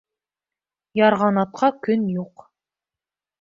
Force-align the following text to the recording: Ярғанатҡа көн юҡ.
Ярғанатҡа 0.99 1.69
көн 1.89 2.09
юҡ. 2.15 2.47